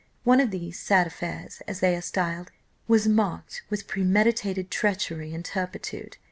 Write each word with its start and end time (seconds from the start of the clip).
One 0.23 0.39
of 0.39 0.49
these 0.49 0.79
'sad 0.79 1.05
affairs,' 1.05 1.61
as 1.67 1.79
they 1.79 1.95
are 1.95 2.01
styled, 2.01 2.51
was 2.87 3.07
marked 3.07 3.61
with 3.69 3.85
premeditated 3.87 4.71
treachery 4.71 5.31
and 5.31 5.45
turpitude. 5.45 6.17